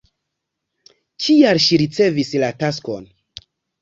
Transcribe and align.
Kial 1.25 1.61
ŝi 1.67 1.79
ricevis 1.83 2.33
la 2.45 2.51
taskon? 2.65 3.07